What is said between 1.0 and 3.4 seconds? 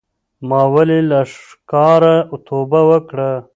له ښکاره توبه وکړه